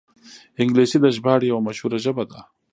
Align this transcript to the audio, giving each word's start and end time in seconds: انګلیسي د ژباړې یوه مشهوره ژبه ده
انګلیسي 0.61 0.97
د 1.01 1.05
ژباړې 1.15 1.45
یوه 1.51 1.65
مشهوره 1.67 1.97
ژبه 2.05 2.23
ده 2.31 2.39